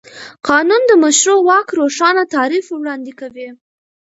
قانون 0.47 0.81
د 0.87 0.91
مشروع 1.03 1.39
واک 1.47 1.67
روښانه 1.79 2.23
تعریف 2.35 2.65
وړاندې 2.69 3.11
کوي. 3.19 3.47